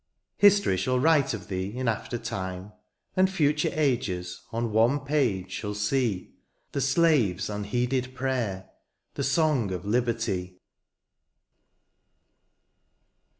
[0.39, 2.71] History shall write of thee in after time;
[3.15, 6.33] And future ages on one page shall see
[6.71, 8.71] The slaveys unheeded prayer,—
[9.13, 10.59] the song of liberty